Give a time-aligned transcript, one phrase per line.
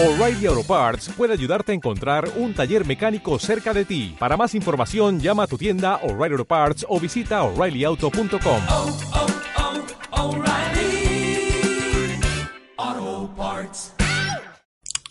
[0.00, 4.14] O'Reilly Auto Parts puede ayudarte a encontrar un taller mecánico cerca de ti.
[4.16, 8.60] Para más información, llama a tu tienda O'Reilly Auto Parts o visita oreillyauto.com.
[8.68, 8.96] oh,
[12.76, 13.92] oh, Parts.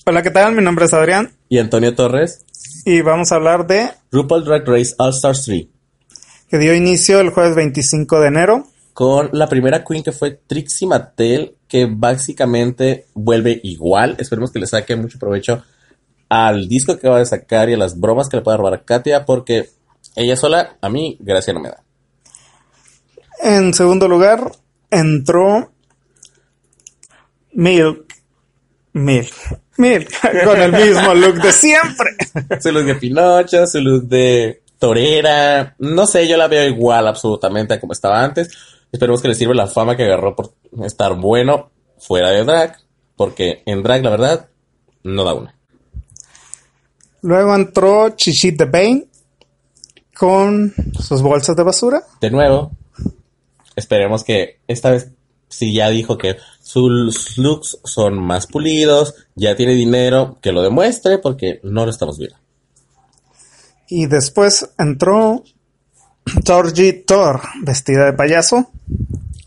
[0.06, 0.56] Hola, ¿qué tal?
[0.56, 2.46] Mi nombre es Adrián y Antonio Torres,
[2.86, 5.68] y vamos a hablar de RuPaul Drag Race All Stars 3,
[6.50, 8.68] que dio inicio el jueves 25 de enero.
[8.98, 14.16] Con la primera queen que fue Trixie Mattel, que básicamente vuelve igual.
[14.18, 15.64] Esperemos que le saque mucho provecho
[16.30, 18.84] al disco que acaba de sacar y a las bromas que le pueda robar a
[18.84, 19.70] Katia, porque
[20.16, 21.84] ella sola, a mí, gracia no me da.
[23.44, 24.52] En segundo lugar,
[24.90, 25.72] entró
[27.52, 28.16] Milk.
[28.94, 29.60] Milk.
[29.78, 30.10] Milk.
[30.44, 32.08] Con el mismo look de siempre.
[32.60, 37.76] Su look de Pinocho, su look de torera, no sé, yo la veo igual absolutamente
[37.76, 38.50] a como estaba antes.
[38.92, 42.78] Esperemos que le sirva la fama que agarró por estar bueno fuera de drag,
[43.16, 44.50] porque en drag, la verdad,
[45.04, 45.56] no da una.
[47.22, 49.08] Luego entró Chichi de Bane
[50.18, 52.04] con sus bolsas de basura.
[52.22, 52.72] de nuevo,
[53.76, 55.12] esperemos que esta vez
[55.50, 61.20] si ya dijo que sus looks son más pulidos, ya tiene dinero, que lo demuestre
[61.20, 62.38] porque no lo estamos viendo.
[63.90, 65.44] Y después entró
[66.46, 68.70] Torgy Thor, vestida de payaso.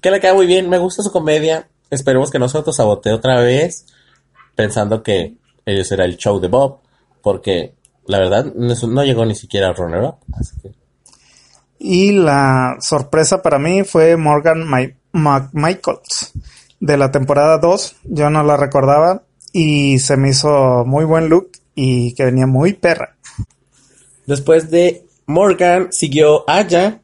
[0.00, 1.68] Que le queda muy bien, me gusta su comedia.
[1.90, 3.86] Esperemos que no se autosabotee otra vez,
[4.54, 5.34] pensando que
[5.66, 6.78] ellos será el show de Bob,
[7.22, 7.74] porque
[8.06, 10.14] la verdad no, llegó ni siquiera a runner up.
[10.32, 10.72] Así que
[11.78, 16.32] Y la sorpresa para mí fue Morgan Ma- Ma- Michaels
[16.80, 17.96] de la temporada 2.
[18.04, 22.72] Yo no la recordaba y se me hizo muy buen look y que venía muy
[22.74, 23.16] perra.
[24.26, 27.00] Después de Morgan siguió Aya,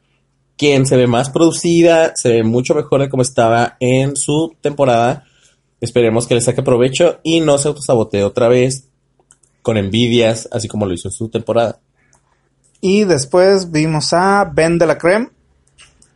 [0.57, 5.23] quien se ve más producida, se ve mucho mejor de como estaba en su temporada.
[5.81, 8.89] Esperemos que le saque provecho y no se autosabotee otra vez
[9.61, 11.79] con envidias, así como lo hizo en su temporada.
[12.81, 15.29] Y después vimos a Ben de la Creme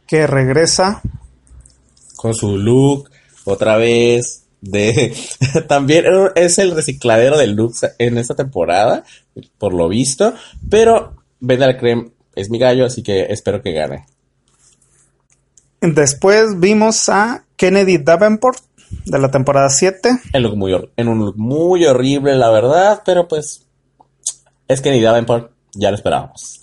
[0.06, 1.02] que regresa.
[2.16, 3.10] Con su look,
[3.46, 5.16] otra vez, de...
[5.68, 6.06] También
[6.36, 9.04] es el recicladero de looks en esta temporada,
[9.58, 10.34] por lo visto,
[10.70, 14.06] pero De la Creme es mi gallo, así que espero que gane.
[15.82, 18.60] Después vimos a Kennedy Davenport
[19.06, 20.10] de la temporada 7.
[20.34, 23.66] En, look muy hor- en un look muy horrible, la verdad, pero pues
[24.68, 26.60] es ni Davenport ya lo esperábamos.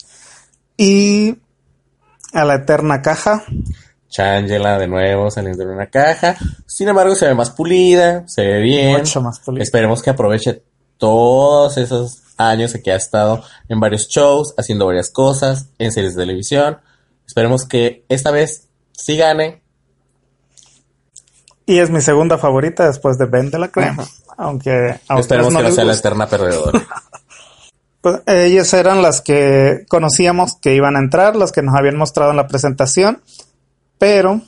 [0.76, 1.36] Y
[2.32, 3.44] a la Eterna Caja.
[4.08, 6.36] Changela de nuevo saliendo en una caja.
[6.66, 8.98] Sin embargo, se ve más pulida, se ve bien.
[8.98, 9.62] Mucho más pulida.
[9.62, 10.62] Esperemos que aproveche
[10.96, 16.14] todos esos años en que ha estado en varios shows, haciendo varias cosas, en series
[16.14, 16.78] de televisión.
[17.26, 19.62] Esperemos que esta vez sí gane.
[21.66, 24.02] Y es mi segunda favorita después de Ben de la Creme.
[24.38, 24.70] Aunque
[25.08, 26.86] a otros Esperemos no que no sea la eterna perdedora.
[28.00, 32.30] Pues, ellas eran las que conocíamos que iban a entrar, las que nos habían mostrado
[32.30, 33.22] en la presentación,
[33.98, 34.40] pero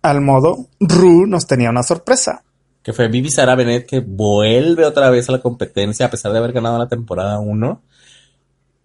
[0.00, 2.44] al modo Ru nos tenía una sorpresa.
[2.86, 6.38] Que fue Vivi Sara Bennett que vuelve otra vez a la competencia a pesar de
[6.38, 7.82] haber ganado la temporada 1.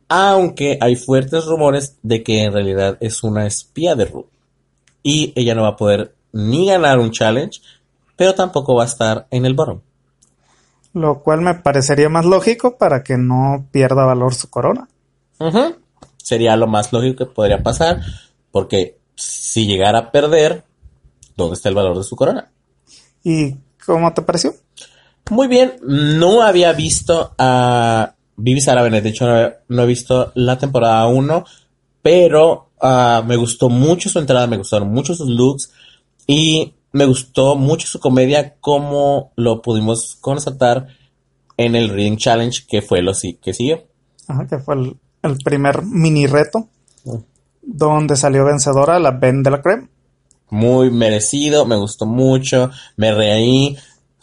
[0.10, 4.26] Aunque hay fuertes rumores de que en realidad es una espía de Ru.
[5.04, 7.62] Y ella no va a poder ni ganar un challenge,
[8.16, 9.82] pero tampoco va a estar en el bottom.
[10.94, 14.88] Lo cual me parecería más lógico para que no pierda valor su corona.
[16.18, 18.02] Sería lo más lógico que podría pasar,
[18.50, 20.64] porque si llegara a perder,
[21.38, 22.50] ¿dónde está el valor de su corona?
[23.24, 24.54] ¿Y cómo te pareció?
[25.30, 30.32] Muy bien, no había visto a Vivi Sara Bennett, de hecho no, no he visto
[30.36, 31.46] la temporada 1,
[32.02, 35.72] pero ah, me gustó mucho su entrada, me gustaron mucho sus looks
[36.28, 40.88] y me gustó mucho su comedia como lo pudimos constatar
[41.58, 43.84] en el Reading Challenge que fue lo si- que siguió.
[44.28, 46.68] Ajá, que fue el, el primer mini reto
[47.62, 49.88] donde salió vencedora la Ben de la Creme.
[50.52, 53.76] Muy merecido, me gustó mucho, me reí.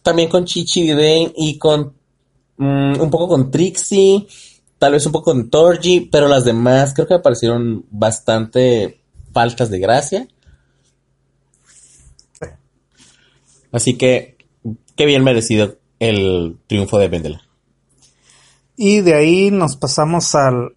[0.03, 1.95] También con Chichi Vivane y con
[2.59, 4.27] mm, un poco con Trixie,
[4.79, 9.01] tal vez un poco con Torgy, pero las demás creo que me parecieron bastante
[9.33, 10.29] faltas de gracia.
[13.73, 14.37] Así que,
[14.97, 17.43] qué bien merecido el triunfo de Vendela.
[18.77, 20.77] Y de ahí nos pasamos al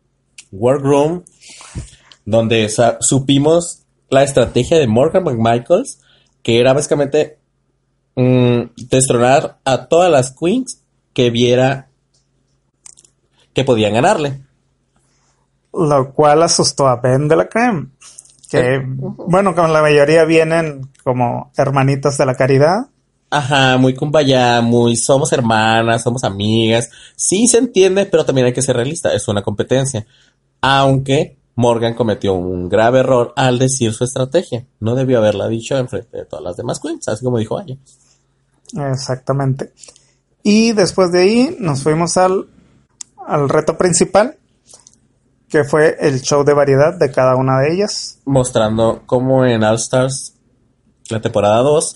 [0.52, 1.24] Workroom,
[2.26, 2.70] donde
[3.00, 3.81] supimos
[4.12, 6.00] la estrategia de Morgan McMichaels,
[6.44, 7.40] que era básicamente
[8.16, 11.88] mm, destronar a todas las queens que viera
[13.54, 14.42] que podían ganarle.
[15.74, 17.88] lo cual asustó a Ben de la Creme.
[18.50, 22.88] Que, bueno, como la mayoría vienen como hermanitas de la caridad.
[23.30, 26.90] Ajá, muy kumbaya, muy somos hermanas, somos amigas.
[27.16, 30.06] Sí se entiende, pero también hay que ser realista, es una competencia.
[30.60, 34.66] Aunque Morgan cometió un grave error al decir su estrategia.
[34.80, 37.78] No debió haberla dicho en frente de todas las demás queens, así como dijo Aya.
[38.92, 39.72] Exactamente.
[40.44, 42.48] Y después de ahí nos fuimos al,
[43.28, 44.38] al reto principal,
[45.50, 48.20] que fue el show de variedad de cada una de ellas.
[48.26, 50.34] Mostrando cómo en All Stars,
[51.10, 51.96] la temporada 2,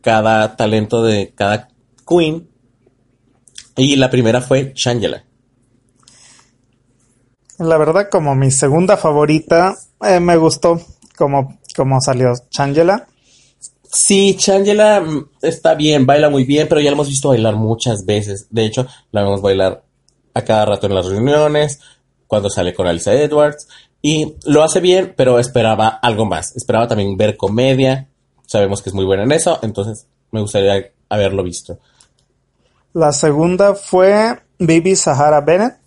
[0.00, 1.68] cada talento de cada
[2.06, 2.48] queen.
[3.76, 5.24] Y la primera fue Shangela.
[7.58, 10.80] La verdad, como mi segunda favorita, eh, me gustó
[11.16, 13.06] como, como salió Changela.
[13.84, 18.04] Sí, Changela mm, está bien, baila muy bien, pero ya la hemos visto bailar muchas
[18.04, 18.48] veces.
[18.50, 19.84] De hecho, la vemos bailar
[20.34, 21.80] a cada rato en las reuniones,
[22.26, 23.68] cuando sale con Alisa Edwards.
[24.02, 26.56] Y lo hace bien, pero esperaba algo más.
[26.56, 28.08] Esperaba también ver comedia.
[28.46, 31.78] Sabemos que es muy buena en eso, entonces me gustaría haberlo visto.
[32.92, 35.83] La segunda fue Bibi Sahara Bennett.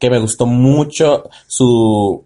[0.00, 2.24] Que me gustó mucho su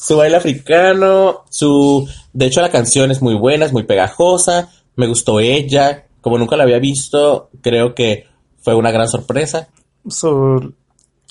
[0.00, 2.08] su baile africano, su...
[2.32, 6.56] De hecho, la canción es muy buena, es muy pegajosa, me gustó ella, como nunca
[6.56, 8.26] la había visto, creo que
[8.62, 9.68] fue una gran sorpresa.
[10.08, 10.74] Su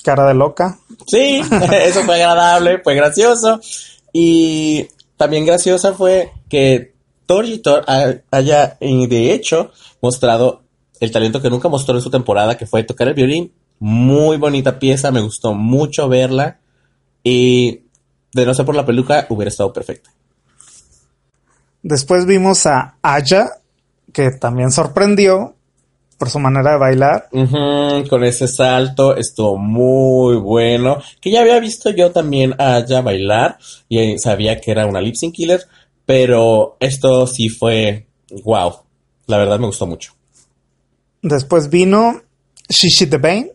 [0.04, 0.78] cara de loca.
[1.06, 1.40] Sí,
[1.84, 3.60] eso fue agradable, fue gracioso.
[4.12, 4.86] Y
[5.16, 6.94] también graciosa fue que
[7.26, 7.84] Tori Tor
[8.30, 10.62] haya, eh, de hecho, mostrado
[11.00, 13.52] el talento que nunca mostró en su temporada, que fue tocar el violín.
[13.80, 16.60] Muy bonita pieza, me gustó mucho verla.
[17.24, 17.80] Y
[18.32, 20.10] de no ser por la peluca, hubiera estado perfecta.
[21.82, 23.50] Después vimos a Aya,
[24.12, 25.56] que también sorprendió
[26.18, 27.28] por su manera de bailar.
[28.10, 30.98] Con ese salto estuvo muy bueno.
[31.18, 35.14] Que ya había visto yo también a Aya bailar y sabía que era una lip
[35.14, 35.62] sync killer,
[36.04, 38.06] pero esto sí fue
[38.44, 38.74] wow.
[39.26, 40.12] La verdad me gustó mucho.
[41.22, 42.20] Después vino
[42.68, 43.52] Shishi the Bane.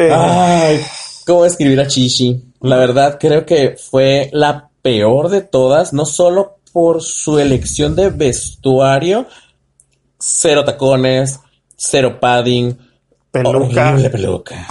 [0.00, 0.80] Eh, Ay,
[1.26, 2.42] ¿cómo escribir a Chichi?
[2.60, 8.10] La verdad creo que fue la peor de todas, no solo por su elección de
[8.10, 9.26] vestuario,
[10.18, 11.40] cero tacones,
[11.76, 12.78] cero padding,
[13.30, 13.90] Peluca.
[13.90, 14.66] horrible peluca.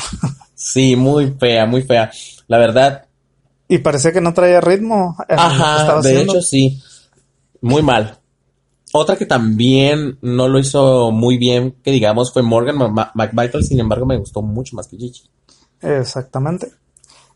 [0.56, 2.12] Sí, muy fea, muy fea.
[2.48, 3.06] La verdad,
[3.68, 5.16] Y parecía que no traía ritmo.
[5.30, 6.34] ajá, de haciendo.
[6.34, 6.82] hecho sí,
[7.62, 8.18] muy mal.
[8.92, 12.78] Otra que también no lo hizo muy bien, que digamos, fue Morgan
[13.14, 15.24] McMichael, sin embargo me gustó mucho más que Gigi.
[15.82, 16.72] Exactamente.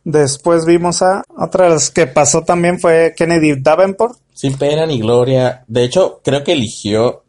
[0.03, 4.17] Después vimos a otra de las que pasó también fue Kennedy Davenport.
[4.33, 5.63] Sin pena ni gloria.
[5.67, 7.23] De hecho, creo que eligió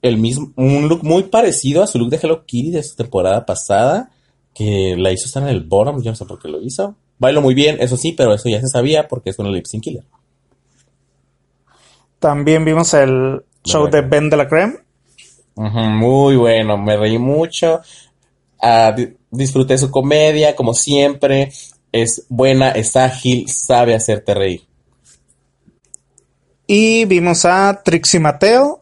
[0.00, 3.44] el mismo, un look muy parecido a su look de Hello Kitty de su temporada
[3.44, 4.10] pasada,
[4.54, 6.94] que la hizo estar en el bottom, yo no sé por qué lo hizo.
[7.18, 9.82] Bailo muy bien, eso sí, pero eso ya se sabía porque es una lip sync
[9.82, 10.04] killer.
[12.18, 14.76] También vimos el show de Ben de la Creme.
[15.56, 17.80] Muy bueno, me reí mucho.
[18.96, 21.52] Di- disfruté su comedia, como siempre.
[21.92, 24.62] Es buena, es ágil, sabe hacerte reír.
[26.66, 28.80] Y vimos a Trixie Mateo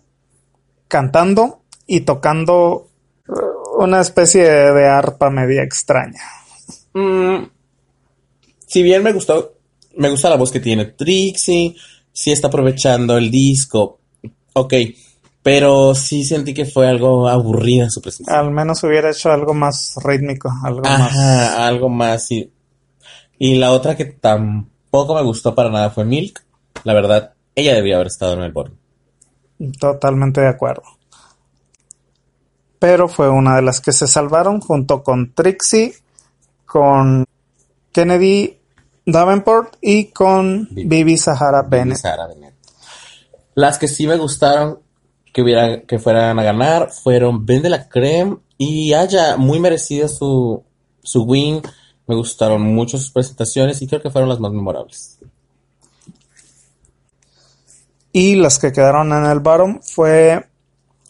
[0.89, 2.89] cantando y tocando
[3.29, 3.33] eh,
[3.79, 6.21] una especie de, de arpa media extraña.
[6.95, 7.45] Mm,
[8.67, 9.55] si bien me gustó,
[9.97, 11.75] me gusta la voz que tiene Trixie,
[12.13, 13.99] sí está aprovechando el disco,
[14.53, 14.75] ok,
[15.43, 18.47] pero sí sentí que fue algo aburrida su presentación.
[18.47, 22.53] Al menos hubiera hecho algo más rítmico, algo más Ajá, algo más, sí.
[23.39, 26.45] Y la otra que tampoco me gustó para nada fue Milk.
[26.85, 28.75] La verdad, ella debía haber estado en el borde.
[29.81, 30.83] totalmente de acuerdo.
[32.79, 35.95] Pero fue una de las que se salvaron junto con Trixie,
[36.67, 37.25] con
[37.93, 38.59] Kennedy
[39.05, 40.89] Davenport y con Bibi.
[40.89, 41.99] Bibi Sahara Bennett.
[41.99, 42.52] Sara Bennett.
[43.55, 44.81] Las que sí me gustaron
[45.33, 50.63] que que fueran a ganar fueron Ben de la Creme y Aya, muy merecida su,
[51.03, 51.63] su win.
[52.07, 55.19] Me gustaron mucho sus presentaciones y creo que fueron las más memorables.
[58.13, 60.45] Y las que quedaron en el bottom fue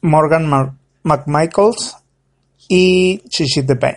[0.02, 1.96] Morgan Mar- McMichaels
[2.68, 3.96] y Chichi the Bay.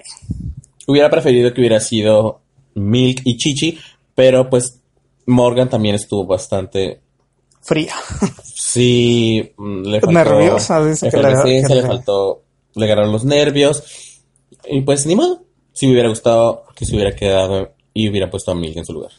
[0.88, 2.42] Hubiera preferido que hubiera sido
[2.74, 3.78] Milk y Chichi,
[4.16, 4.82] pero pues
[5.28, 7.02] Morgan también estuvo bastante
[7.66, 7.94] Fría.
[8.44, 10.12] Sí, mm, le faltó.
[10.14, 12.44] Nerviosa, dice que le- efervescencia, que le le- faltó.
[12.76, 13.84] Le ganaron los nervios.
[14.68, 15.42] Y pues ni modo.
[15.74, 18.94] Si me hubiera gustado que se hubiera quedado y hubiera puesto a Milk en su
[18.94, 19.12] lugar.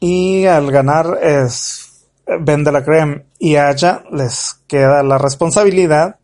[0.00, 2.04] Y al ganar es
[2.40, 6.16] Ben de la Creme y Aya les queda la responsabilidad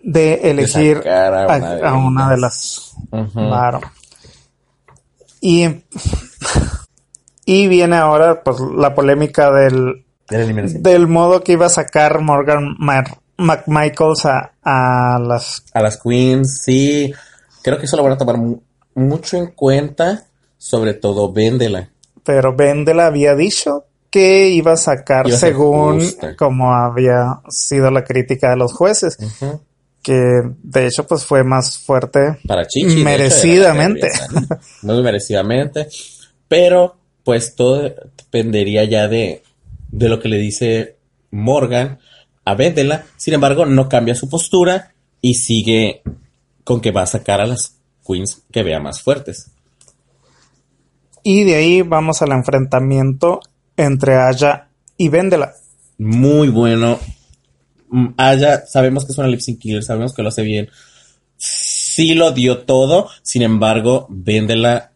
[0.00, 2.94] de elegir a a, una de a una de ellas.
[3.10, 3.32] las.
[3.32, 3.80] Claro.
[5.40, 5.66] Y,
[7.44, 10.82] y viene ahora pues, la polémica del De la eliminación.
[10.82, 16.60] del modo que iba a sacar Morgan Mar- McMichaels a, a las A las queens,
[16.62, 17.12] sí.
[17.62, 18.60] Creo que eso lo van a tomar mu-
[18.94, 20.24] mucho en cuenta.
[20.60, 21.88] Sobre todo, véndela.
[22.24, 26.34] pero Vendela había dicho que iba a sacar Iba a ser según justa.
[26.34, 29.16] como había sido la crítica de los jueces,
[30.02, 32.94] que de hecho pues fue más fuerte Para Chichi.
[32.94, 34.08] hecho, merecidamente.
[34.82, 35.88] Muy merecidamente.
[36.48, 37.82] Pero, pues todo
[38.16, 39.42] dependería ya de,
[39.88, 40.96] de lo que le dice
[41.30, 41.98] Morgan
[42.44, 43.04] a Vendela.
[43.16, 46.02] Sin embargo, no cambia su postura y sigue
[46.64, 49.50] con que va a sacar a las queens que vea más fuertes.
[51.22, 53.40] Y de ahí vamos al enfrentamiento
[53.76, 55.52] entre Aya y Vendela.
[55.98, 56.98] Muy bueno.
[57.90, 60.68] Mm, Aya, sabemos que es una lip sync killer, sabemos que lo hace bien.
[61.36, 64.92] Sí lo dio todo, sin embargo, Vendela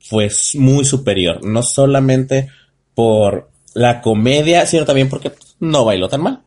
[0.00, 1.44] fue muy superior.
[1.44, 2.48] No solamente
[2.94, 6.42] por la comedia, sino también porque no bailó tan mal.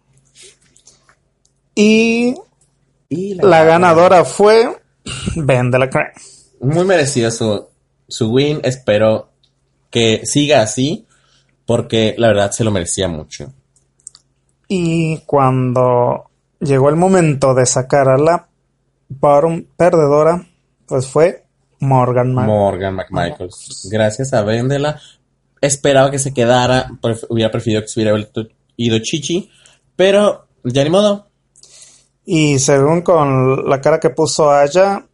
[1.75, 2.35] Y
[3.09, 4.81] Y la ganadora fue
[5.35, 6.11] Vendela Crane.
[6.61, 7.67] Muy merecido su,
[8.07, 8.59] su win.
[8.63, 9.29] Espero
[9.89, 11.05] que siga así,
[11.65, 13.53] porque la verdad se lo merecía mucho.
[14.67, 16.25] Y cuando
[16.59, 18.47] llegó el momento de sacar a la
[19.07, 20.45] bottom perdedora,
[20.85, 21.45] pues fue
[21.79, 23.87] Morgan Mar- Morgan McMichaels.
[23.91, 24.99] Gracias a Vendela.
[25.61, 26.89] Esperaba que se quedara.
[27.01, 28.29] pref- hubiera preferido que se hubiera
[28.77, 29.49] ido Chichi.
[29.95, 31.27] Pero ya ni modo.
[32.25, 35.05] Y según con la cara que puso Aya,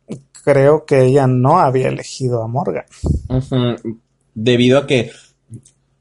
[0.44, 2.86] creo que ella no había elegido a Morgan.
[3.30, 4.00] Ujú.
[4.34, 5.12] Debido a que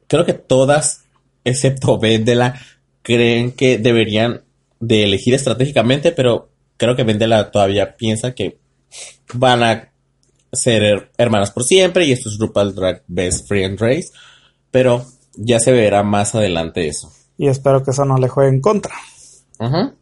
[0.09, 1.05] creo que todas,
[1.45, 2.61] excepto Vendela,
[3.03, 4.43] creen que deberían
[4.81, 8.59] de elegir estratégicamente, pero creo que Vendela todavía piensa que
[9.35, 9.89] van a
[10.53, 14.11] ser her- hermanas por siempre y esto es RuPaul Drag Best Friend Race.
[14.75, 17.13] Pero ya se verá más adelante eso.
[17.39, 18.93] Y espero que eso no le juegue en contra.
[19.61, 19.93] Ujú.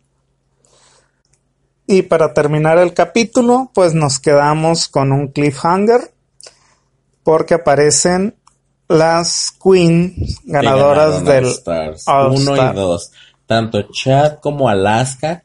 [1.86, 6.14] Y para terminar el capítulo, pues nos quedamos con un cliffhanger.
[7.22, 8.34] Porque aparecen
[8.88, 12.74] las queens ganadoras del Stars All 1 Star.
[12.74, 13.12] y 2.
[13.44, 15.44] Tanto Chad como Alaska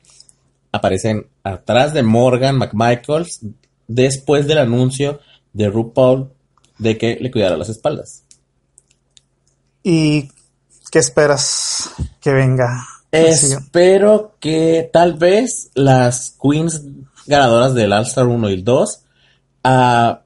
[0.72, 3.42] aparecen atrás de Morgan McMichaels
[3.90, 5.20] después del anuncio
[5.52, 6.32] de RuPaul
[6.78, 8.24] de que le cuidara las espaldas.
[9.84, 10.30] ¿Y
[10.92, 11.92] qué esperas
[12.22, 12.86] que venga?
[13.12, 16.84] Espero que tal vez las queens
[17.26, 19.02] ganadoras del All Star 1 y el 2
[19.64, 20.22] ah,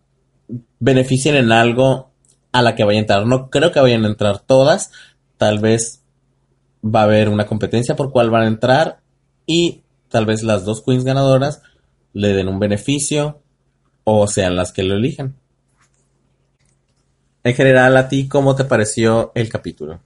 [0.79, 2.12] beneficien en algo
[2.51, 3.25] a la que vaya a entrar.
[3.25, 4.91] No creo que vayan a entrar todas.
[5.38, 6.01] Tal vez
[6.84, 9.00] va a haber una competencia por cuál van a entrar
[9.46, 11.62] y tal vez las dos queens ganadoras
[12.13, 13.41] le den un beneficio
[14.03, 15.36] o sean las que lo elijan.
[17.43, 20.00] En general, a ti, ¿cómo te pareció el capítulo?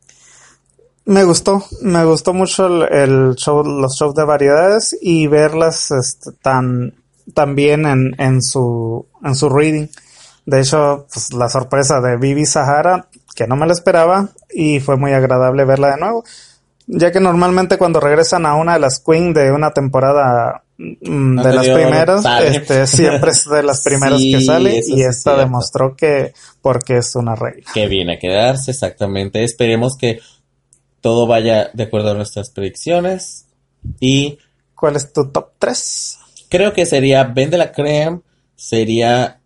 [1.06, 6.96] Me gustó, me gustó mucho el, show, los shows de variedades y verlas este, tan,
[7.34, 9.88] tan bien en, en su, en su reading.
[10.46, 14.96] De hecho, pues la sorpresa de Vivi Sahara, que no me la esperaba, y fue
[14.96, 16.24] muy agradable verla de nuevo.
[16.88, 21.54] Ya que normalmente cuando regresan a una de las Queen de una temporada mm, de
[21.54, 22.48] las primeras, sale.
[22.50, 25.38] este, siempre es de las primeras Sí, que sale, y esta cierto.
[25.40, 27.66] demostró que porque es una reina.
[27.74, 29.44] que viene a quedarse, exactamente.
[29.44, 30.20] Esperemos que
[31.02, 33.46] todo vaya de acuerdo a nuestras predicciones.
[34.00, 34.38] Y
[34.76, 36.20] ¿Cuál es tu top 3?
[36.50, 38.22] creo que sería Ben de la Creme,
[38.56, 39.40] sería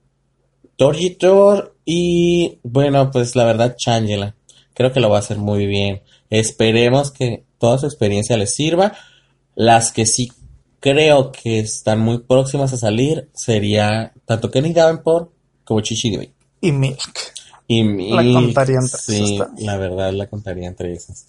[0.75, 4.35] Torgitor y bueno, pues la verdad Changela.
[4.73, 6.01] Creo que lo va a hacer muy bien.
[6.29, 8.93] Esperemos que toda su experiencia les sirva.
[9.55, 10.31] Las que sí
[10.79, 15.31] creo que están muy próximas a salir sería tanto Kenny Davenport
[15.63, 16.33] como Chichi Gray.
[16.61, 16.99] Y Milk.
[17.67, 17.83] Y,
[18.13, 21.25] La y- contaría entre sí, esas la verdad la contaría entre esas.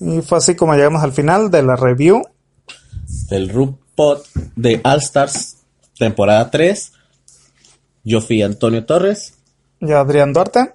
[0.00, 2.22] Y fue así como llegamos al final de la review.
[3.30, 4.20] Del RuPod
[4.54, 5.56] de All Stars
[5.98, 6.92] temporada 3.
[8.04, 9.34] Yo fui Antonio Torres.
[9.80, 10.74] Yo, Adrián Duarte.